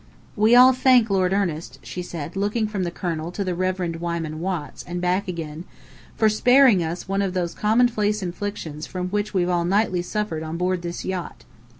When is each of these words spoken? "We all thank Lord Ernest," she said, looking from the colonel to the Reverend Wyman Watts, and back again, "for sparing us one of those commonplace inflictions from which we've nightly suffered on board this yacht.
"We 0.35 0.55
all 0.55 0.73
thank 0.73 1.11
Lord 1.11 1.31
Ernest," 1.31 1.77
she 1.83 2.01
said, 2.01 2.35
looking 2.35 2.65
from 2.67 2.81
the 2.85 2.89
colonel 2.89 3.31
to 3.33 3.43
the 3.43 3.53
Reverend 3.53 3.97
Wyman 3.97 4.39
Watts, 4.39 4.81
and 4.81 4.99
back 4.99 5.27
again, 5.27 5.63
"for 6.17 6.27
sparing 6.27 6.83
us 6.83 7.07
one 7.07 7.21
of 7.21 7.35
those 7.35 7.53
commonplace 7.53 8.23
inflictions 8.23 8.87
from 8.87 9.09
which 9.09 9.35
we've 9.35 9.47
nightly 9.47 10.01
suffered 10.01 10.41
on 10.41 10.57
board 10.57 10.81
this 10.81 11.05
yacht. 11.05 11.45